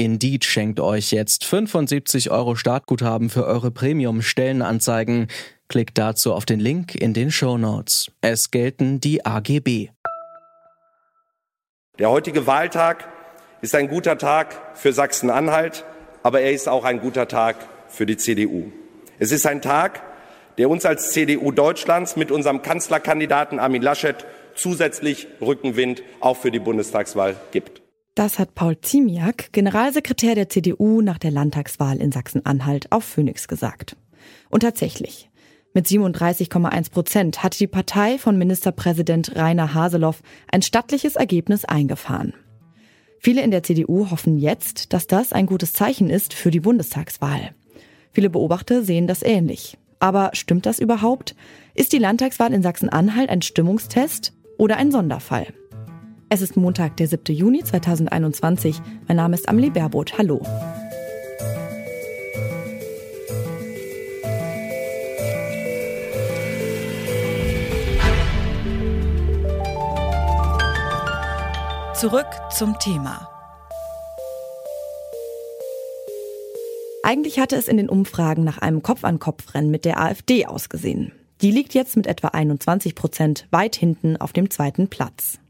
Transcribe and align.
Indeed 0.00 0.46
schenkt 0.46 0.80
euch 0.80 1.10
jetzt 1.10 1.44
75 1.44 2.30
Euro 2.30 2.54
Startguthaben 2.54 3.28
für 3.28 3.44
eure 3.44 3.70
Premium-Stellenanzeigen. 3.70 5.28
Klickt 5.68 5.98
dazu 5.98 6.32
auf 6.32 6.46
den 6.46 6.58
Link 6.58 6.94
in 6.94 7.12
den 7.12 7.30
Show 7.30 7.58
Notes. 7.58 8.10
Es 8.22 8.50
gelten 8.50 9.00
die 9.00 9.26
AGB. 9.26 9.90
Der 11.98 12.08
heutige 12.08 12.46
Wahltag 12.46 13.08
ist 13.60 13.74
ein 13.74 13.88
guter 13.88 14.16
Tag 14.16 14.56
für 14.72 14.94
Sachsen-Anhalt, 14.94 15.84
aber 16.22 16.40
er 16.40 16.52
ist 16.52 16.66
auch 16.66 16.86
ein 16.86 17.00
guter 17.00 17.28
Tag 17.28 17.56
für 17.88 18.06
die 18.06 18.16
CDU. 18.16 18.72
Es 19.18 19.32
ist 19.32 19.44
ein 19.44 19.60
Tag, 19.60 20.00
der 20.56 20.70
uns 20.70 20.86
als 20.86 21.10
CDU 21.10 21.52
Deutschlands 21.52 22.16
mit 22.16 22.30
unserem 22.30 22.62
Kanzlerkandidaten 22.62 23.58
Armin 23.58 23.82
Laschet 23.82 24.24
zusätzlich 24.54 25.28
Rückenwind 25.42 26.02
auch 26.20 26.38
für 26.38 26.50
die 26.50 26.58
Bundestagswahl 26.58 27.36
gibt. 27.50 27.79
Das 28.20 28.38
hat 28.38 28.54
Paul 28.54 28.78
Ziemiak, 28.78 29.50
Generalsekretär 29.50 30.34
der 30.34 30.50
CDU 30.50 31.00
nach 31.00 31.16
der 31.16 31.30
Landtagswahl 31.30 31.96
in 31.96 32.12
Sachsen-Anhalt, 32.12 32.92
auf 32.92 33.02
Phoenix 33.02 33.48
gesagt. 33.48 33.96
Und 34.50 34.60
tatsächlich, 34.60 35.30
mit 35.72 35.86
37,1 35.86 36.90
Prozent 36.90 37.42
hatte 37.42 37.56
die 37.56 37.66
Partei 37.66 38.18
von 38.18 38.36
Ministerpräsident 38.36 39.36
Rainer 39.36 39.72
Haseloff 39.72 40.20
ein 40.52 40.60
stattliches 40.60 41.16
Ergebnis 41.16 41.64
eingefahren. 41.64 42.34
Viele 43.20 43.40
in 43.40 43.50
der 43.50 43.62
CDU 43.62 44.10
hoffen 44.10 44.36
jetzt, 44.36 44.92
dass 44.92 45.06
das 45.06 45.32
ein 45.32 45.46
gutes 45.46 45.72
Zeichen 45.72 46.10
ist 46.10 46.34
für 46.34 46.50
die 46.50 46.60
Bundestagswahl. 46.60 47.54
Viele 48.12 48.28
Beobachter 48.28 48.82
sehen 48.82 49.06
das 49.06 49.22
ähnlich. 49.22 49.78
Aber 49.98 50.32
stimmt 50.34 50.66
das 50.66 50.78
überhaupt? 50.78 51.34
Ist 51.72 51.94
die 51.94 51.98
Landtagswahl 51.98 52.52
in 52.52 52.62
Sachsen-Anhalt 52.62 53.30
ein 53.30 53.40
Stimmungstest 53.40 54.34
oder 54.58 54.76
ein 54.76 54.92
Sonderfall? 54.92 55.46
Es 56.32 56.42
ist 56.42 56.56
Montag, 56.56 56.96
der 56.96 57.08
7. 57.08 57.34
Juni 57.34 57.64
2021. 57.64 58.80
Mein 59.08 59.16
Name 59.16 59.34
ist 59.34 59.48
Amelie 59.48 59.70
Baerboth. 59.70 60.16
Hallo. 60.16 60.40
Zurück 71.96 72.28
zum 72.56 72.78
Thema. 72.78 73.28
Eigentlich 77.02 77.40
hatte 77.40 77.56
es 77.56 77.66
in 77.66 77.76
den 77.76 77.88
Umfragen 77.88 78.44
nach 78.44 78.58
einem 78.58 78.84
Kopf-an-Kopf-Rennen 78.84 79.72
mit 79.72 79.84
der 79.84 80.00
AfD 80.00 80.46
ausgesehen. 80.46 81.10
Die 81.40 81.50
liegt 81.50 81.74
jetzt 81.74 81.96
mit 81.96 82.06
etwa 82.06 82.28
21 82.28 82.94
Prozent 82.94 83.48
weit 83.50 83.74
hinten 83.74 84.16
auf 84.16 84.32
dem 84.32 84.48
zweiten 84.48 84.86
Platz. 84.86 85.40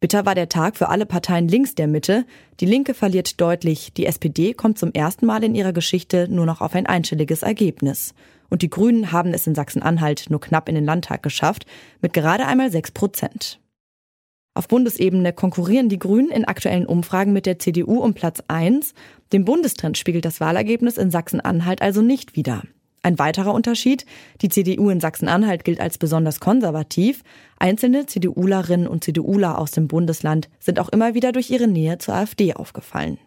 Bitter 0.00 0.24
war 0.24 0.36
der 0.36 0.48
Tag 0.48 0.76
für 0.76 0.88
alle 0.90 1.06
Parteien 1.06 1.48
links 1.48 1.74
der 1.74 1.88
Mitte. 1.88 2.24
Die 2.60 2.66
Linke 2.66 2.94
verliert 2.94 3.40
deutlich. 3.40 3.92
Die 3.94 4.06
SPD 4.06 4.54
kommt 4.54 4.78
zum 4.78 4.92
ersten 4.92 5.26
Mal 5.26 5.42
in 5.42 5.56
ihrer 5.56 5.72
Geschichte 5.72 6.28
nur 6.30 6.46
noch 6.46 6.60
auf 6.60 6.74
ein 6.74 6.86
einstelliges 6.86 7.42
Ergebnis. 7.42 8.14
Und 8.48 8.62
die 8.62 8.70
Grünen 8.70 9.10
haben 9.10 9.34
es 9.34 9.46
in 9.48 9.56
Sachsen-Anhalt 9.56 10.26
nur 10.30 10.40
knapp 10.40 10.68
in 10.68 10.76
den 10.76 10.84
Landtag 10.84 11.22
geschafft, 11.24 11.66
mit 12.00 12.12
gerade 12.12 12.46
einmal 12.46 12.70
6 12.70 12.92
Prozent. 12.92 13.60
Auf 14.54 14.68
Bundesebene 14.68 15.32
konkurrieren 15.32 15.88
die 15.88 15.98
Grünen 15.98 16.30
in 16.30 16.44
aktuellen 16.44 16.86
Umfragen 16.86 17.32
mit 17.32 17.46
der 17.46 17.58
CDU 17.58 17.98
um 17.98 18.14
Platz 18.14 18.42
1. 18.46 18.94
Den 19.32 19.44
Bundestrend 19.44 19.98
spiegelt 19.98 20.24
das 20.24 20.40
Wahlergebnis 20.40 20.96
in 20.96 21.10
Sachsen-Anhalt 21.10 21.82
also 21.82 22.02
nicht 22.02 22.36
wider. 22.36 22.62
Ein 23.02 23.18
weiterer 23.18 23.54
Unterschied, 23.54 24.04
die 24.42 24.48
CDU 24.48 24.90
in 24.90 25.00
Sachsen-Anhalt 25.00 25.64
gilt 25.64 25.80
als 25.80 25.98
besonders 25.98 26.40
konservativ. 26.40 27.22
Einzelne 27.58 28.06
CDUlerinnen 28.06 28.88
und 28.88 29.04
CDUler 29.04 29.58
aus 29.58 29.70
dem 29.70 29.88
Bundesland 29.88 30.48
sind 30.58 30.80
auch 30.80 30.88
immer 30.88 31.14
wieder 31.14 31.32
durch 31.32 31.50
ihre 31.50 31.68
Nähe 31.68 31.98
zur 31.98 32.14
AfD 32.14 32.54
aufgefallen. 32.54 33.18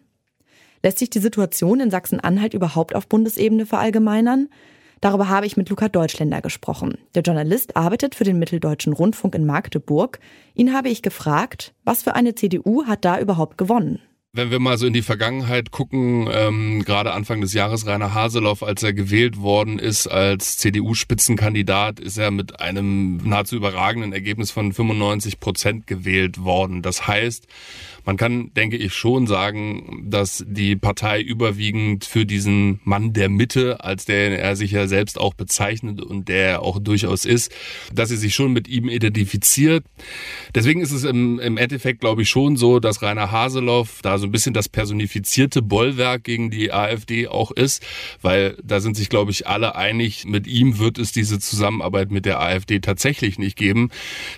Lässt 0.82 0.98
sich 0.98 1.10
die 1.10 1.20
Situation 1.20 1.80
in 1.80 1.90
Sachsen-Anhalt 1.90 2.54
überhaupt 2.54 2.94
auf 2.94 3.06
Bundesebene 3.06 3.66
verallgemeinern? 3.66 4.48
Darüber 5.00 5.28
habe 5.28 5.46
ich 5.46 5.56
mit 5.56 5.68
Luca 5.68 5.88
Deutschländer 5.88 6.40
gesprochen. 6.42 6.98
Der 7.14 7.22
Journalist 7.22 7.76
arbeitet 7.76 8.14
für 8.14 8.24
den 8.24 8.38
Mitteldeutschen 8.38 8.92
Rundfunk 8.92 9.34
in 9.34 9.46
Magdeburg. 9.46 10.20
Ihn 10.54 10.72
habe 10.72 10.90
ich 10.90 11.02
gefragt, 11.02 11.74
was 11.84 12.02
für 12.02 12.14
eine 12.14 12.34
CDU 12.34 12.84
hat 12.86 13.04
da 13.04 13.18
überhaupt 13.18 13.58
gewonnen? 13.58 14.00
Wenn 14.34 14.50
wir 14.50 14.60
mal 14.60 14.78
so 14.78 14.86
in 14.86 14.94
die 14.94 15.02
Vergangenheit 15.02 15.72
gucken, 15.72 16.26
ähm, 16.32 16.84
gerade 16.86 17.12
Anfang 17.12 17.42
des 17.42 17.52
Jahres 17.52 17.86
Rainer 17.86 18.14
Haseloff, 18.14 18.62
als 18.62 18.82
er 18.82 18.94
gewählt 18.94 19.36
worden 19.36 19.78
ist 19.78 20.06
als 20.06 20.56
CDU-Spitzenkandidat, 20.56 22.00
ist 22.00 22.16
er 22.16 22.30
mit 22.30 22.58
einem 22.58 23.18
nahezu 23.18 23.56
überragenden 23.56 24.14
Ergebnis 24.14 24.50
von 24.50 24.72
95 24.72 25.38
Prozent 25.38 25.86
gewählt 25.86 26.42
worden. 26.42 26.80
Das 26.80 27.06
heißt, 27.06 27.46
man 28.06 28.16
kann, 28.16 28.52
denke 28.54 28.78
ich, 28.78 28.94
schon 28.94 29.26
sagen, 29.26 30.06
dass 30.08 30.42
die 30.48 30.76
Partei 30.76 31.20
überwiegend 31.20 32.06
für 32.06 32.24
diesen 32.24 32.80
Mann 32.84 33.12
der 33.12 33.28
Mitte, 33.28 33.84
als 33.84 34.06
der 34.06 34.40
er 34.40 34.56
sich 34.56 34.72
ja 34.72 34.88
selbst 34.88 35.20
auch 35.20 35.34
bezeichnet 35.34 36.00
und 36.00 36.28
der 36.28 36.48
er 36.48 36.62
auch 36.62 36.78
durchaus 36.80 37.26
ist, 37.26 37.52
dass 37.92 38.08
sie 38.08 38.16
sich 38.16 38.34
schon 38.34 38.52
mit 38.54 38.66
ihm 38.66 38.88
identifiziert. 38.88 39.84
Deswegen 40.54 40.80
ist 40.80 40.90
es 40.90 41.04
im, 41.04 41.38
im 41.38 41.58
Endeffekt, 41.58 42.00
glaube 42.00 42.22
ich, 42.22 42.30
schon 42.30 42.56
so, 42.56 42.80
dass 42.80 43.02
Rainer 43.02 43.30
Haseloff 43.30 44.00
da 44.02 44.18
so 44.22 44.26
ein 44.26 44.32
bisschen 44.32 44.54
das 44.54 44.68
personifizierte 44.68 45.60
Bollwerk 45.60 46.24
gegen 46.24 46.50
die 46.50 46.72
AfD 46.72 47.28
auch 47.28 47.50
ist, 47.50 47.84
weil 48.22 48.56
da 48.62 48.80
sind 48.80 48.96
sich, 48.96 49.10
glaube 49.10 49.32
ich, 49.32 49.46
alle 49.46 49.74
einig, 49.74 50.24
mit 50.24 50.46
ihm 50.46 50.78
wird 50.78 50.96
es 50.98 51.12
diese 51.12 51.38
Zusammenarbeit 51.38 52.10
mit 52.10 52.24
der 52.24 52.40
AfD 52.40 52.80
tatsächlich 52.80 53.38
nicht 53.38 53.56
geben. 53.56 53.90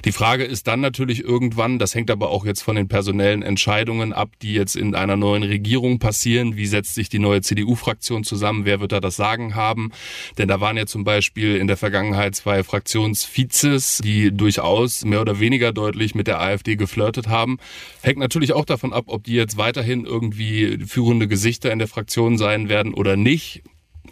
Die 0.05 0.12
Frage 0.12 0.45
ist 0.45 0.67
dann 0.67 0.81
natürlich 0.81 1.22
irgendwann, 1.22 1.78
das 1.78 1.95
hängt 1.95 2.11
aber 2.11 2.31
auch 2.31 2.45
jetzt 2.45 2.62
von 2.62 2.77
den 2.77 2.89
personellen 2.89 3.43
Entscheidungen 3.43 4.12
ab, 4.12 4.31
die 4.43 4.55
jetzt 4.55 4.75
in 4.75 4.95
einer 4.95 5.17
neuen 5.17 5.43
Regierung 5.43 5.99
passieren. 5.99 6.56
Wie 6.56 6.66
setzt 6.66 6.95
sich 6.95 7.09
die 7.09 7.19
neue 7.19 7.43
CDU-Fraktion 7.43 8.25
zusammen? 8.25 8.65
Wer 8.65 8.81
wird 8.81 8.93
da 8.93 9.01
das 9.01 9.16
Sagen 9.16 9.55
haben? 9.55 9.93
Denn 10.39 10.49
da 10.49 10.61
waren 10.61 10.77
ja 10.77 10.87
zum 10.87 11.05
Beispiel 11.05 11.56
in 11.56 11.66
der 11.66 11.77
Vergangenheit 11.77 12.34
zwei 12.34 12.65
Fraktionsvizes, 12.65 14.01
die 14.03 14.34
durchaus 14.34 15.05
mehr 15.05 15.21
oder 15.21 15.41
weniger 15.41 15.72
deutlich 15.72 16.15
mit 16.15 16.27
der 16.27 16.41
AfD 16.41 16.77
geflirtet 16.77 17.28
haben. 17.28 17.59
Hängt 18.01 18.19
natürlich 18.19 18.55
auch 18.55 18.65
davon 18.65 18.95
ab, 18.95 19.05
ob 19.09 19.25
die 19.25 19.34
jetzt 19.34 19.59
weiterhin 19.74 20.04
irgendwie 20.04 20.78
führende 20.86 21.26
Gesichter 21.26 21.72
in 21.72 21.80
der 21.80 21.88
Fraktion 21.88 22.38
sein 22.38 22.68
werden 22.68 22.94
oder 22.94 23.16
nicht. 23.16 23.62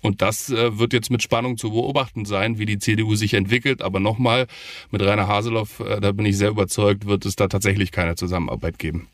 Und 0.00 0.20
das 0.20 0.50
äh, 0.50 0.78
wird 0.78 0.92
jetzt 0.92 1.10
mit 1.10 1.22
Spannung 1.22 1.56
zu 1.56 1.70
beobachten 1.70 2.24
sein, 2.24 2.58
wie 2.58 2.66
die 2.66 2.78
CDU 2.78 3.14
sich 3.14 3.34
entwickelt. 3.34 3.82
Aber 3.82 4.00
nochmal, 4.00 4.48
mit 4.90 5.02
Rainer 5.02 5.28
Haseloff, 5.28 5.78
äh, 5.78 6.00
da 6.00 6.10
bin 6.10 6.26
ich 6.26 6.36
sehr 6.36 6.48
überzeugt, 6.48 7.06
wird 7.06 7.24
es 7.26 7.36
da 7.36 7.46
tatsächlich 7.46 7.92
keine 7.92 8.16
Zusammenarbeit 8.16 8.80
geben. 8.80 9.06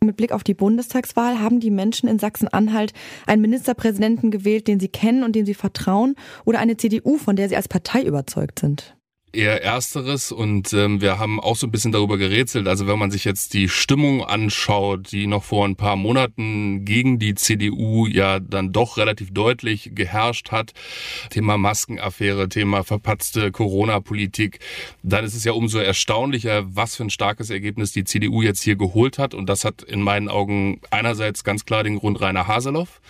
Und 0.00 0.06
mit 0.06 0.16
Blick 0.16 0.32
auf 0.32 0.44
die 0.44 0.54
Bundestagswahl 0.54 1.40
haben 1.40 1.60
die 1.60 1.70
Menschen 1.70 2.08
in 2.08 2.18
Sachsen-Anhalt 2.18 2.94
einen 3.26 3.42
Ministerpräsidenten 3.42 4.30
gewählt, 4.30 4.68
den 4.68 4.80
sie 4.80 4.88
kennen 4.88 5.22
und 5.22 5.36
dem 5.36 5.44
sie 5.44 5.54
vertrauen, 5.54 6.14
oder 6.46 6.60
eine 6.60 6.78
CDU, 6.78 7.18
von 7.18 7.36
der 7.36 7.50
sie 7.50 7.56
als 7.56 7.68
Partei 7.68 8.02
überzeugt 8.02 8.60
sind? 8.60 8.97
Eher 9.32 9.62
ersteres 9.62 10.32
und 10.32 10.72
ähm, 10.72 11.00
wir 11.00 11.18
haben 11.18 11.40
auch 11.40 11.56
so 11.56 11.66
ein 11.66 11.70
bisschen 11.70 11.92
darüber 11.92 12.16
gerätselt. 12.16 12.66
Also 12.66 12.86
wenn 12.86 12.98
man 12.98 13.10
sich 13.10 13.24
jetzt 13.24 13.54
die 13.54 13.68
Stimmung 13.68 14.24
anschaut, 14.24 15.12
die 15.12 15.26
noch 15.26 15.44
vor 15.44 15.66
ein 15.66 15.76
paar 15.76 15.96
Monaten 15.96 16.84
gegen 16.84 17.18
die 17.18 17.34
CDU 17.34 18.06
ja 18.06 18.40
dann 18.40 18.72
doch 18.72 18.96
relativ 18.96 19.32
deutlich 19.32 19.90
geherrscht 19.94 20.50
hat, 20.50 20.72
Thema 21.30 21.58
Maskenaffäre, 21.58 22.48
Thema 22.48 22.84
verpatzte 22.84 23.52
Corona-Politik, 23.52 24.60
dann 25.02 25.24
ist 25.24 25.34
es 25.34 25.44
ja 25.44 25.52
umso 25.52 25.78
erstaunlicher, 25.78 26.64
was 26.74 26.96
für 26.96 27.04
ein 27.04 27.10
starkes 27.10 27.50
Ergebnis 27.50 27.92
die 27.92 28.04
CDU 28.04 28.42
jetzt 28.42 28.62
hier 28.62 28.76
geholt 28.76 29.18
hat. 29.18 29.34
Und 29.34 29.48
das 29.48 29.64
hat 29.64 29.82
in 29.82 30.00
meinen 30.00 30.28
Augen 30.28 30.80
einerseits 30.90 31.44
ganz 31.44 31.64
klar 31.64 31.84
den 31.84 31.98
Grund 31.98 32.20
Rainer 32.20 32.46
Haseloff 32.46 33.00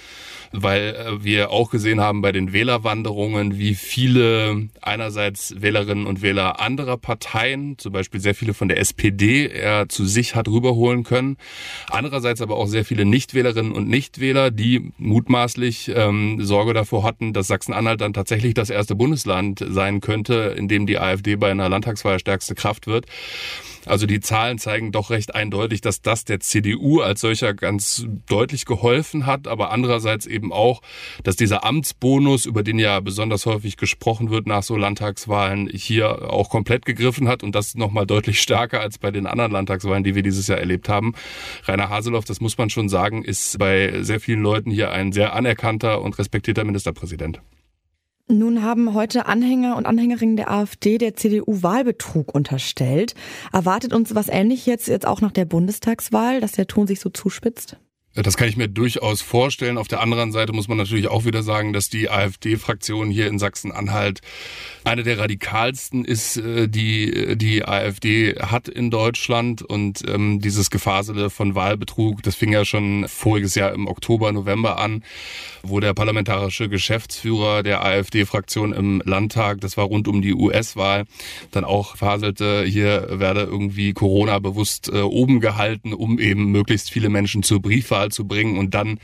weil 0.53 0.95
äh, 0.95 1.25
wir 1.25 1.51
auch 1.51 1.71
gesehen 1.71 2.01
haben 2.01 2.23
bei 2.23 2.33
den 2.33 2.53
Wählerwanderungen, 2.53 3.59
wie 3.59 3.75
viele 3.75 4.69
einerseits 4.81 5.61
Wählerinnen 5.61 6.07
und 6.07 6.18
und 6.19 6.23
Wähler 6.23 6.61
anderer 6.61 6.97
Parteien, 6.97 7.79
zum 7.79 7.93
Beispiel 7.93 8.21
sehr 8.21 8.35
viele 8.35 8.55
von 8.55 8.69
der 8.69 8.79
SPD, 8.79 9.47
er 9.47 9.89
zu 9.89 10.05
sich 10.05 10.35
hat 10.35 10.49
rüberholen 10.49 11.05
können. 11.05 11.37
Andererseits 11.91 12.41
aber 12.41 12.57
auch 12.57 12.67
sehr 12.67 12.85
viele 12.85 13.05
Nichtwählerinnen 13.05 13.73
und 13.73 13.89
Nichtwähler, 13.89 14.51
die 14.51 14.93
mutmaßlich 14.99 15.93
ähm, 15.95 16.39
Sorge 16.45 16.75
davor 16.75 17.05
hatten, 17.05 17.33
dass 17.33 17.47
Sachsen-Anhalt 17.47 18.01
dann 18.01 18.13
tatsächlich 18.13 18.55
das 18.55 18.71
erste 18.71 18.95
Bundesland 18.95 19.65
sein 19.69 20.01
könnte, 20.01 20.55
in 20.57 20.69
dem 20.69 20.87
die 20.87 20.99
AfD 20.99 21.37
bei 21.37 21.51
einer 21.51 21.69
Landtagswahl 21.69 22.19
stärkste 22.19 22.55
Kraft 22.55 22.87
wird. 22.87 23.07
Also 23.89 24.07
die 24.07 24.21
Zahlen 24.21 24.59
zeigen 24.59 24.93
doch 24.93 25.11
recht 25.11 25.35
eindeutig, 25.35 25.81
dass 25.81 26.03
das 26.03 26.25
der 26.25 26.41
CDU 26.41 27.01
als 27.01 27.21
solcher 27.21 27.55
ganz 27.55 28.07
deutlich 28.27 28.67
geholfen 28.67 29.25
hat, 29.25 29.49
aber 29.49 29.71
andererseits 29.71 30.27
eben 30.27 30.53
auch, 30.53 30.83
dass 31.25 31.37
dieser 31.37 31.65
Amtsbonus, 31.65 32.45
über 32.45 32.63
den 32.63 32.79
ja 32.79 33.01
besonders 33.01 33.47
häufig 33.47 33.77
gesprochen 33.79 34.31
wird 34.31 34.47
nach 34.47 34.63
so 34.63 34.77
Landtagswahlen, 34.77 35.69
hier 35.73 36.31
auch 36.31 36.51
komplett 36.51 36.85
gegriffen 36.85 37.29
hat 37.29 37.43
und 37.43 37.55
das 37.55 37.75
nochmal 37.75 38.07
deutlich 38.07 38.41
stärker 38.41 38.81
als 38.81 38.99
bei 38.99 39.11
den 39.11 39.27
anderen 39.27 39.53
Landtagswahlen, 39.53 40.05
die 40.05 40.15
wir 40.15 40.23
dieses 40.23 40.47
Jahr 40.49 40.59
erlebt 40.59 40.89
haben. 40.89 41.15
Rainer 41.65 41.89
Haseloff, 41.89 42.27
das 42.27 42.41
muss 42.41 42.59
man 42.59 42.69
schon 42.71 42.89
sagen, 42.89 43.25
ist 43.25 43.59
bei 43.59 44.03
sehr 44.03 44.21
vielen 44.21 44.43
Leuten 44.43 44.71
hier 44.71 44.93
ein 44.93 45.13
sehr 45.13 45.33
anerkannter 45.33 46.03
und 46.03 46.19
respektierter 46.19 46.65
Ministerpräsident. 46.65 47.41
Nun 48.31 48.63
haben 48.63 48.93
heute 48.93 49.25
Anhänger 49.25 49.77
und 49.77 49.87
Anhängerinnen 49.87 50.37
der 50.37 50.51
AfD 50.51 50.99
der 50.99 51.15
CDU 51.15 51.63
Wahlbetrug 51.63 52.35
unterstellt. 52.35 53.15
Erwartet 53.55 53.95
uns 53.95 54.15
was 54.15 54.29
ähnlich 54.29 54.67
jetzt, 54.67 54.87
jetzt 54.87 55.07
auch 55.07 55.23
nach 55.23 55.33
der 55.33 55.47
Bundestagswahl, 55.47 56.43
dass 56.43 56.53
der 56.53 56.67
Ton 56.67 56.87
sich 56.87 57.01
so 57.01 57.09
zuspitzt? 57.09 57.79
Das 58.15 58.37
kann 58.37 58.49
ich 58.49 58.57
mir 58.57 58.69
durchaus 58.69 59.21
vorstellen. 59.21 59.79
Auf 59.79 59.87
der 59.87 60.01
anderen 60.01 60.33
Seite 60.33 60.53
muss 60.53 60.67
man 60.67 60.79
natürlich 60.79 61.09
auch 61.09 61.25
wieder 61.25 61.43
sagen, 61.43 61.73
dass 61.73 61.89
die 61.89 62.11
AfD-Fraktion 62.11 63.11
hier 63.11 63.29
in 63.29 63.39
Sachsen-Anhalt 63.39 64.23
eine 64.83 65.05
der 65.05 65.19
radikalsten 65.19 66.05
ist, 66.05 66.37
äh, 66.39 66.69
die 66.69 67.37
die 67.37 67.65
AfD 67.65 68.35
hat 68.41 68.69
in 68.69 68.91
Deutschland. 68.91 69.63
Und 69.63 70.03
ähm, 70.09 70.41
dieses 70.41 70.71
Gefasele 70.71 71.31
von 71.31 71.55
Wahlbetrug, 71.55 72.23
das 72.23 72.35
fing 72.35 72.51
ja 72.51 72.65
schon 72.65 73.07
voriges 73.09 73.55
Jahr 73.55 73.73
im 73.73 73.87
Oktober, 73.87 74.33
November 74.33 74.79
an, 74.79 75.05
wo 75.63 75.79
der 75.79 75.95
parlamentarische 75.95 76.69
Geschäftsführer 76.69 77.63
der 77.63 77.85
AfD-Fraktion 77.85 78.73
im 78.73 79.03
Landtag, 79.05 79.61
das 79.61 79.77
war 79.77 79.85
rund 79.85 80.09
um 80.09 80.23
die 80.23 80.35
US-Wahl, 80.35 81.05
dann 81.53 81.65
auch 81.65 81.97
faselte, 81.97 82.65
hier 82.65 83.07
werde 83.11 83.43
irgendwie 83.43 83.93
Corona 83.93 84.39
bewusst 84.39 84.89
äh, 84.89 85.03
oben 85.03 85.41
gehalten, 85.41 85.93
um 85.93 86.19
eben 86.19 86.51
möglichst 86.51 86.91
viele 86.91 87.11
Menschen 87.11 87.43
zur 87.43 87.63
Briefwahl 87.63 87.98
Wahl 87.99 88.11
zu 88.11 88.27
bringen 88.27 88.59
und 88.59 88.75
dann 88.75 88.99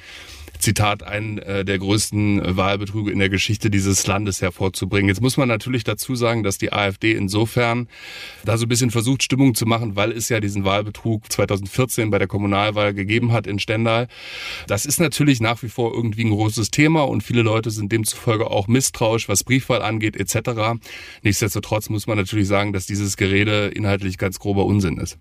Zitat, 0.59 1.03
einen 1.03 1.39
äh, 1.39 1.65
der 1.65 1.79
größten 1.79 2.57
Wahlbetrüge 2.57 3.11
in 3.11 3.19
der 3.19 3.29
Geschichte 3.29 3.71
dieses 3.71 4.07
Landes 4.07 4.41
hervorzubringen. 4.41 5.09
Jetzt 5.09 5.21
muss 5.21 5.37
man 5.37 5.49
natürlich 5.49 5.85
dazu 5.85 6.15
sagen, 6.15 6.43
dass 6.43 6.59
die 6.59 6.73
AfD 6.73 7.13
insofern 7.13 7.89
da 8.45 8.57
so 8.57 8.65
ein 8.65 8.69
bisschen 8.69 8.91
versucht, 8.91 9.23
Stimmung 9.23 9.55
zu 9.55 9.67
machen, 9.67 9.97
weil 9.97 10.13
es 10.13 10.29
ja 10.29 10.41
diesen 10.41 10.65
Wahlbetrug 10.65 11.31
2014 11.31 12.11
bei 12.11 12.19
der 12.19 12.29
Kommunalwahl 12.29 12.95
gegeben 12.95 13.33
hat 13.33 13.47
in 13.47 13.59
Stendal. 13.59 14.09
Das 14.67 14.87
ist 14.87 15.01
natürlich 15.01 15.41
nach 15.41 15.63
wie 15.63 15.69
vor 15.69 15.93
irgendwie 15.93 16.25
ein 16.25 16.31
großes 16.31 16.71
Thema 16.71 17.03
und 17.03 17.23
viele 17.23 17.43
Leute 17.43 17.71
sind 17.71 17.93
demzufolge 17.93 18.51
auch 18.51 18.67
misstrauisch, 18.67 19.29
was 19.29 19.45
Briefwahl 19.45 19.83
angeht 19.83 20.17
etc. 20.17 20.79
Nichtsdestotrotz 21.23 21.91
muss 21.91 22.07
man 22.07 22.17
natürlich 22.17 22.49
sagen, 22.49 22.73
dass 22.73 22.87
dieses 22.87 23.17
Gerede 23.17 23.67
inhaltlich 23.67 24.17
ganz 24.17 24.39
grober 24.39 24.65
Unsinn 24.65 24.99
ist. 24.99 25.19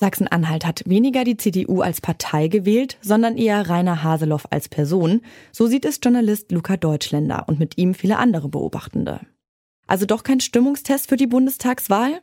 Sachsen-Anhalt 0.00 0.64
hat 0.64 0.82
weniger 0.86 1.24
die 1.24 1.36
CDU 1.36 1.80
als 1.80 2.00
Partei 2.00 2.48
gewählt, 2.48 2.98
sondern 3.00 3.36
eher 3.36 3.68
Rainer 3.68 4.02
Haseloff 4.02 4.46
als 4.50 4.68
Person. 4.68 5.22
So 5.52 5.66
sieht 5.66 5.84
es 5.84 5.98
Journalist 6.02 6.52
Luca 6.52 6.76
Deutschländer 6.76 7.44
und 7.48 7.58
mit 7.58 7.78
ihm 7.78 7.94
viele 7.94 8.18
andere 8.18 8.48
Beobachtende. 8.48 9.20
Also 9.86 10.06
doch 10.06 10.22
kein 10.22 10.40
Stimmungstest 10.40 11.08
für 11.08 11.16
die 11.16 11.26
Bundestagswahl? 11.26 12.20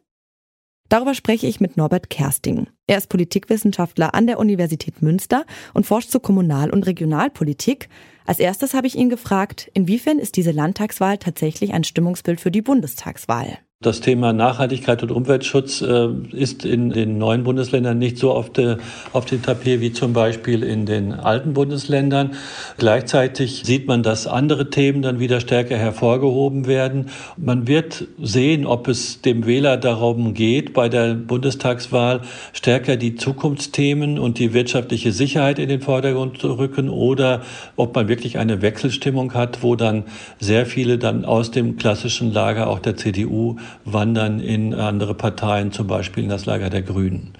Darüber 0.87 1.15
spreche 1.15 1.47
ich 1.47 1.59
mit 1.59 1.77
Norbert 1.77 2.11
Kersting. 2.11 2.67
Er 2.85 2.99
ist 2.99 3.09
Politikwissenschaftler 3.09 4.13
an 4.13 4.27
der 4.27 4.37
Universität 4.37 5.01
Münster 5.01 5.45
und 5.73 5.85
forscht 5.85 6.11
zur 6.11 6.21
Kommunal- 6.21 6.69
und 6.69 6.85
Regionalpolitik. 6.85 7.89
Als 8.25 8.39
erstes 8.39 8.75
habe 8.75 8.85
ich 8.85 8.95
ihn 8.95 9.09
gefragt, 9.09 9.69
inwiefern 9.73 10.19
ist 10.19 10.35
diese 10.37 10.51
Landtagswahl 10.51 11.17
tatsächlich 11.17 11.73
ein 11.73 11.83
Stimmungsbild 11.83 12.39
für 12.39 12.51
die 12.51 12.61
Bundestagswahl? 12.61 13.57
Das 13.85 13.99
Thema 13.99 14.31
Nachhaltigkeit 14.31 15.03
und 15.03 15.11
Umweltschutz 15.11 15.81
äh, 15.81 16.07
ist 16.31 16.63
in 16.63 16.91
den 16.91 17.17
neuen 17.17 17.43
Bundesländern 17.43 17.99
nicht 17.99 18.17
so 18.17 18.31
auf, 18.31 18.49
de, 18.49 18.77
auf 19.11 19.25
dem 19.25 19.43
Tapet 19.43 19.81
wie 19.81 19.91
zum 19.91 20.13
Beispiel 20.13 20.63
in 20.63 20.85
den 20.85 21.11
alten 21.11 21.53
Bundesländern. 21.53 22.31
Gleichzeitig 22.77 23.63
sieht 23.65 23.85
man, 23.85 24.01
dass 24.01 24.27
andere 24.27 24.69
Themen 24.69 25.01
dann 25.01 25.19
wieder 25.19 25.41
stärker 25.41 25.77
hervorgehoben 25.77 26.67
werden. 26.67 27.09
Man 27.35 27.67
wird 27.67 28.07
sehen, 28.17 28.65
ob 28.65 28.87
es 28.87 29.21
dem 29.21 29.45
Wähler 29.45 29.75
darum 29.75 30.33
geht, 30.33 30.73
bei 30.73 30.87
der 30.87 31.13
Bundestagswahl 31.13 32.21
stärker 32.53 32.95
die 32.95 33.15
Zukunftsthemen 33.15 34.17
und 34.17 34.39
die 34.39 34.53
wirtschaftliche 34.53 35.11
Sicherheit 35.11 35.59
in 35.59 35.67
den 35.67 35.81
Vordergrund 35.81 36.39
zu 36.39 36.53
rücken 36.53 36.89
oder 36.89 37.41
ob 37.75 37.93
man 37.93 38.07
wirklich 38.07 38.39
eine 38.39 38.63
Wechselstimmung 38.63 39.33
hat, 39.33 39.61
wo 39.61 39.75
dann 39.75 40.05
sehr 40.39 40.65
viele 40.65 40.97
dann 40.97 41.25
aus 41.25 41.51
dem 41.51 41.75
klassischen 41.75 42.31
Lager 42.31 42.67
auch 42.67 42.79
der 42.79 42.95
CDU 42.95 43.57
wandern 43.83 44.39
in 44.39 44.73
andere 44.73 45.13
Parteien, 45.13 45.71
zum 45.71 45.87
Beispiel 45.87 46.23
in 46.23 46.29
das 46.29 46.45
Lager 46.45 46.69
der 46.69 46.81
Grünen. 46.81 47.33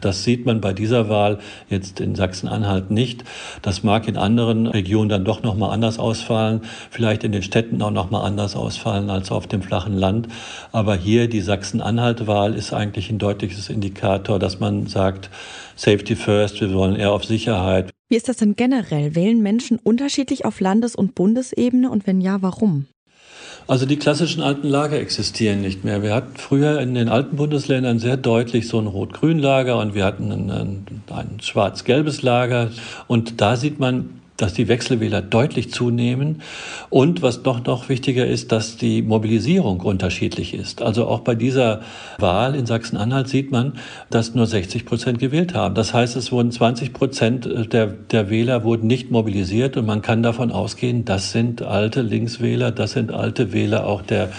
Das 0.00 0.24
sieht 0.24 0.46
man 0.46 0.60
bei 0.60 0.72
dieser 0.72 1.08
Wahl 1.08 1.38
jetzt 1.70 2.00
in 2.00 2.14
Sachsen-Anhalt 2.14 2.90
nicht. 2.90 3.24
Das 3.62 3.82
mag 3.82 4.08
in 4.08 4.16
anderen 4.16 4.66
Regionen 4.66 5.08
dann 5.08 5.24
doch 5.24 5.42
nochmal 5.42 5.70
anders 5.70 5.98
ausfallen, 5.98 6.62
vielleicht 6.90 7.24
in 7.24 7.32
den 7.32 7.42
Städten 7.42 7.80
auch 7.82 7.90
nochmal 7.90 8.26
anders 8.26 8.56
ausfallen 8.56 9.10
als 9.10 9.30
auf 9.30 9.46
dem 9.46 9.62
flachen 9.62 9.96
Land. 9.96 10.28
Aber 10.72 10.96
hier 10.96 11.28
die 11.28 11.40
Sachsen-Anhalt-Wahl 11.40 12.54
ist 12.54 12.72
eigentlich 12.72 13.10
ein 13.10 13.18
deutliches 13.18 13.68
Indikator, 13.68 14.38
dass 14.38 14.60
man 14.60 14.86
sagt, 14.86 15.30
Safety 15.76 16.16
first, 16.16 16.60
wir 16.60 16.72
wollen 16.74 16.96
eher 16.96 17.12
auf 17.12 17.24
Sicherheit. 17.24 17.92
Wie 18.08 18.16
ist 18.16 18.28
das 18.28 18.36
denn 18.36 18.56
generell? 18.56 19.14
Wählen 19.14 19.40
Menschen 19.40 19.78
unterschiedlich 19.82 20.44
auf 20.44 20.60
Landes- 20.60 20.94
und 20.94 21.14
Bundesebene 21.14 21.90
und 21.90 22.06
wenn 22.06 22.20
ja, 22.20 22.42
warum? 22.42 22.86
Also 23.66 23.86
die 23.86 23.96
klassischen 23.96 24.42
alten 24.42 24.68
Lager 24.68 24.98
existieren 24.98 25.60
nicht 25.60 25.84
mehr. 25.84 26.02
Wir 26.02 26.14
hatten 26.14 26.36
früher 26.36 26.80
in 26.80 26.94
den 26.94 27.08
alten 27.08 27.36
Bundesländern 27.36 27.98
sehr 27.98 28.16
deutlich 28.16 28.68
so 28.68 28.80
ein 28.80 28.86
Rot-Grün-Lager 28.86 29.78
und 29.78 29.94
wir 29.94 30.04
hatten 30.04 30.30
ein, 30.30 30.86
ein 31.10 31.40
schwarz-gelbes 31.40 32.22
Lager. 32.22 32.70
Und 33.06 33.40
da 33.40 33.56
sieht 33.56 33.78
man, 33.78 34.21
dass 34.42 34.54
die 34.54 34.66
Wechselwähler 34.66 35.22
deutlich 35.22 35.72
zunehmen 35.72 36.42
und 36.90 37.22
was 37.22 37.44
doch 37.44 37.64
noch 37.64 37.88
wichtiger 37.88 38.26
ist, 38.26 38.50
dass 38.50 38.76
die 38.76 39.00
Mobilisierung 39.00 39.80
unterschiedlich 39.80 40.52
ist. 40.52 40.82
Also 40.82 41.06
auch 41.06 41.20
bei 41.20 41.36
dieser 41.36 41.82
Wahl 42.18 42.56
in 42.56 42.66
Sachsen-Anhalt 42.66 43.28
sieht 43.28 43.52
man, 43.52 43.74
dass 44.10 44.34
nur 44.34 44.46
60 44.46 44.84
Prozent 44.84 45.20
gewählt 45.20 45.54
haben. 45.54 45.76
Das 45.76 45.94
heißt, 45.94 46.16
es 46.16 46.32
wurden 46.32 46.50
20 46.50 46.92
Prozent 46.92 47.48
der, 47.72 47.86
der 47.86 48.30
Wähler 48.30 48.64
wurden 48.64 48.88
nicht 48.88 49.12
mobilisiert 49.12 49.76
und 49.76 49.86
man 49.86 50.02
kann 50.02 50.24
davon 50.24 50.50
ausgehen, 50.50 51.04
das 51.04 51.30
sind 51.30 51.62
alte 51.62 52.02
Linkswähler, 52.02 52.72
das 52.72 52.92
sind 52.92 53.12
alte 53.12 53.52
Wähler 53.52 53.86
auch 53.86 54.02
der 54.02 54.30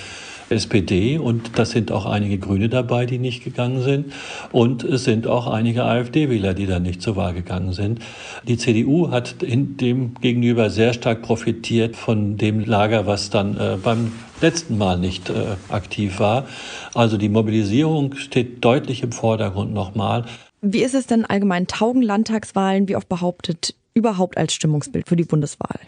SPD 0.53 1.17
und 1.17 1.57
das 1.57 1.71
sind 1.71 1.91
auch 1.91 2.05
einige 2.05 2.37
Grüne 2.37 2.69
dabei, 2.69 3.05
die 3.05 3.19
nicht 3.19 3.43
gegangen 3.43 3.81
sind. 3.81 4.13
Und 4.51 4.83
es 4.83 5.03
sind 5.03 5.27
auch 5.27 5.47
einige 5.47 5.83
AfD-Wähler, 5.83 6.53
die 6.53 6.65
da 6.65 6.79
nicht 6.79 7.01
zur 7.01 7.15
Wahl 7.15 7.33
gegangen 7.33 7.73
sind. 7.73 7.99
Die 8.47 8.57
CDU 8.57 9.11
hat 9.11 9.41
dem 9.41 10.13
gegenüber 10.21 10.69
sehr 10.69 10.93
stark 10.93 11.21
profitiert 11.21 11.95
von 11.95 12.37
dem 12.37 12.63
Lager, 12.63 13.05
was 13.05 13.29
dann 13.29 13.57
äh, 13.57 13.77
beim 13.83 14.11
letzten 14.41 14.77
Mal 14.77 14.97
nicht 14.97 15.29
äh, 15.29 15.55
aktiv 15.69 16.19
war. 16.19 16.45
Also 16.93 17.17
die 17.17 17.29
Mobilisierung 17.29 18.15
steht 18.15 18.63
deutlich 18.63 19.03
im 19.03 19.11
Vordergrund 19.11 19.73
nochmal. 19.73 20.25
Wie 20.61 20.83
ist 20.83 20.93
es 20.93 21.07
denn 21.07 21.25
allgemein? 21.25 21.67
Taugen 21.67 22.01
Landtagswahlen, 22.01 22.87
wie 22.87 22.95
oft 22.95 23.09
behauptet, 23.09 23.75
überhaupt 23.93 24.37
als 24.37 24.53
Stimmungsbild 24.53 25.07
für 25.07 25.15
die 25.15 25.25
Bundeswahl? 25.25 25.79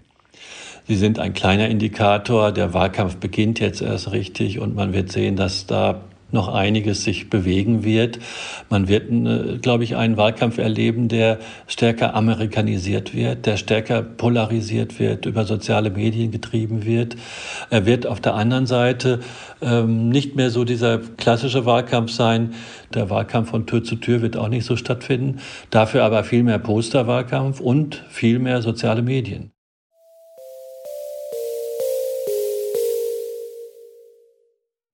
Sie 0.88 0.96
sind 0.96 1.18
ein 1.18 1.34
kleiner 1.34 1.68
Indikator. 1.68 2.52
Der 2.52 2.74
Wahlkampf 2.74 3.18
beginnt 3.18 3.60
jetzt 3.60 3.82
erst 3.82 4.12
richtig 4.12 4.60
und 4.60 4.76
man 4.76 4.94
wird 4.94 5.12
sehen, 5.12 5.36
dass 5.36 5.66
da 5.66 6.02
noch 6.32 6.48
einiges 6.48 7.04
sich 7.04 7.30
bewegen 7.30 7.84
wird. 7.84 8.20
Man 8.70 8.88
wird, 8.88 9.10
äh, 9.10 9.58
glaube 9.58 9.84
ich, 9.84 9.96
einen 9.96 10.18
Wahlkampf 10.18 10.60
erleben, 10.60 11.08
der 11.08 11.40
stärker 11.66 12.14
amerikanisiert 12.14 13.16
wird, 13.16 13.48
der 13.48 13.58
stärker 13.58 14.04
polarisiert 14.04 15.00
wird, 15.00 15.26
über 15.26 15.46
soziale 15.46 15.90
Medien 15.90 16.30
getrieben 16.30 16.86
wird. 16.86 17.16
Er 17.72 17.88
wird 17.88 18.06
auf 18.06 18.20
der 18.20 18.36
anderen 18.36 18.68
Seite 18.68 19.22
ähm, 19.62 20.10
nicht 20.10 20.36
mehr 20.36 20.52
so 20.52 20.66
dieser 20.66 21.00
klassische 21.00 21.66
Wahlkampf 21.66 22.12
sein. 22.12 22.54
Der 22.94 23.10
Wahlkampf 23.10 23.50
von 23.50 23.66
Tür 23.66 23.84
zu 23.84 23.96
Tür 23.96 24.22
wird 24.22 24.38
auch 24.38 24.50
nicht 24.50 24.66
so 24.66 24.76
stattfinden. 24.76 25.40
Dafür 25.72 26.04
aber 26.04 26.24
viel 26.24 26.44
mehr 26.44 26.60
Posterwahlkampf 26.60 27.60
und 27.60 28.04
viel 28.10 28.38
mehr 28.40 28.62
soziale 28.62 29.02
Medien. 29.02 29.55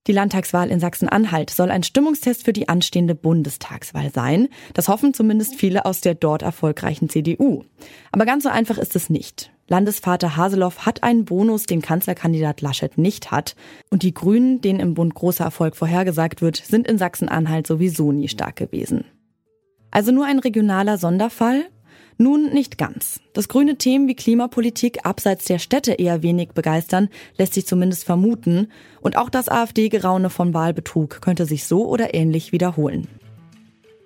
Die 0.08 0.14
Landtagswahl 0.14 0.72
in 0.72 0.80
Sachsen-Anhalt 0.80 1.52
soll 1.52 1.70
ein 1.70 1.84
Stimmungstest 1.84 2.44
für 2.44 2.54
die 2.54 2.68
anstehende 2.68 3.14
Bundestagswahl 3.14 4.12
sein. 4.12 4.48
Das 4.74 4.88
hoffen 4.88 5.14
zumindest 5.14 5.54
viele 5.56 5.86
aus 5.86 6.02
der 6.02 6.16
dort 6.16 6.42
erfolgreichen 6.42 7.08
CDU. 7.08 7.66
Aber 8.12 8.26
ganz 8.26 8.44
so 8.44 8.50
einfach 8.50 8.80
ist 8.80 8.96
es 8.96 9.12
nicht. 9.12 9.52
Landesvater 9.68 10.36
Haseloff 10.36 10.88
hat 10.88 11.04
einen 11.04 11.26
Bonus, 11.26 11.64
den 11.64 11.84
Kanzlerkandidat 11.84 12.62
Laschet 12.62 12.98
nicht 12.98 13.30
hat. 13.30 13.56
Und 13.92 14.02
die 14.02 14.14
Grünen, 14.14 14.60
denen 14.60 14.80
im 14.80 14.96
Bund 14.96 15.14
großer 15.14 15.44
Erfolg 15.44 15.76
vorhergesagt 15.76 16.42
wird, 16.42 16.58
sind 16.58 16.88
in 16.88 16.98
Sachsen-Anhalt 16.98 17.68
sowieso 17.68 18.12
nie 18.12 18.28
stark 18.28 18.56
gewesen. 18.56 19.06
Also 19.92 20.12
nur 20.12 20.26
ein 20.26 20.40
regionaler 20.40 20.98
Sonderfall? 20.98 21.66
Nun 22.22 22.54
nicht 22.54 22.78
ganz. 22.78 23.20
Dass 23.34 23.48
grüne 23.48 23.80
Themen 23.80 24.08
wie 24.08 24.14
Klimapolitik 24.14 25.08
abseits 25.08 25.46
der 25.46 25.58
Städte 25.58 25.94
eher 25.94 26.22
wenig 26.22 26.50
begeistern, 26.50 27.10
lässt 27.36 27.56
sich 27.56 27.66
zumindest 27.66 28.04
vermuten. 28.04 28.68
Und 29.02 29.18
auch 29.18 29.32
das 29.32 29.50
AfD-Geraune 29.50 30.30
von 30.30 30.54
Wahlbetrug 30.54 31.20
könnte 31.24 31.48
sich 31.48 31.66
so 31.66 31.88
oder 31.88 32.14
ähnlich 32.14 32.52
wiederholen. 32.52 33.08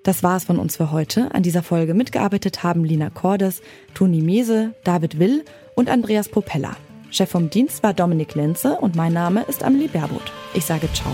Das 0.03 0.23
war's 0.23 0.45
von 0.45 0.59
uns 0.59 0.77
für 0.77 0.93
heute. 0.93 1.35
An 1.35 1.43
dieser 1.43 1.61
Folge 1.61 1.93
mitgearbeitet 1.93 2.63
haben 2.63 2.85
Lina 2.85 3.09
Cordes, 3.09 3.61
Toni 3.95 4.21
Mese, 4.21 4.73
David 4.85 5.19
Will 5.19 5.43
und 5.75 5.89
Andreas 5.89 6.29
Popella. 6.29 6.77
Chef 7.11 7.29
vom 7.29 7.49
Dienst 7.49 7.83
war 7.83 7.93
Dominik 7.93 8.33
Lenze 8.33 8.77
und 8.79 8.95
mein 8.95 9.11
Name 9.11 9.41
ist 9.41 9.61
Amelie 9.61 9.89
Berbot. 9.89 10.31
Ich 10.53 10.63
sage 10.63 10.87
ciao. 10.93 11.11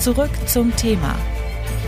Zurück 0.00 0.30
zum 0.48 0.74
Thema 0.74 1.14